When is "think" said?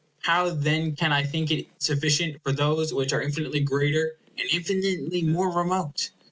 1.23-1.51